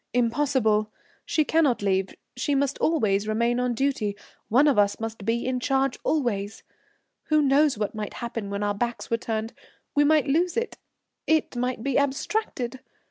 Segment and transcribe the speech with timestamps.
[0.15, 0.89] Impossible!
[1.27, 4.17] She cannot leave she must remain on duty;
[4.49, 6.63] one of us must be in charge always.
[7.25, 9.53] Who knows what might happen when our backs were turned?
[9.93, 10.79] We might lose it
[11.27, 12.79] it might be abstracted.